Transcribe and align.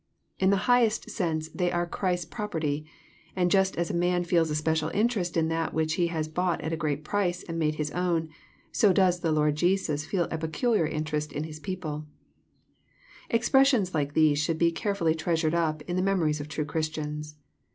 In 0.39 0.49
the 0.49 0.65
highest 0.65 1.11
sense 1.11 1.49
they 1.49 1.71
are 1.71 1.85
Christ's 1.85 2.25
prop 2.25 2.53
erty; 2.53 2.87
and 3.35 3.51
just 3.51 3.75
as 3.77 3.91
a 3.91 3.93
man 3.93 4.23
feels 4.23 4.49
a 4.49 4.55
special 4.55 4.89
interest 4.95 5.37
in 5.37 5.47
that 5.49 5.75
which 5.75 5.93
he 5.93 6.07
has 6.07 6.27
bought 6.27 6.59
at 6.61 6.73
a 6.73 6.75
great 6.75 7.03
price 7.03 7.43
and 7.43 7.59
made 7.59 7.75
his 7.75 7.91
own, 7.91 8.27
so 8.71 8.91
does 8.93 9.19
the 9.19 9.31
Lord 9.31 9.55
Jesus 9.57 10.03
feel 10.03 10.27
a 10.31 10.39
peculiar 10.39 10.87
interest 10.87 11.31
in 11.31 11.43
His 11.43 11.59
people* 11.59 12.07
Expressions 13.29 13.93
like 13.93 14.15
these 14.15 14.39
should 14.39 14.57
be 14.57 14.71
carefully 14.71 15.13
treasured 15.13 15.53
up 15.53 15.83
in 15.83 15.97
the 15.97 16.01
memories 16.01 16.41
of 16.41 16.47
true 16.47 16.65
Christians. 16.65 17.35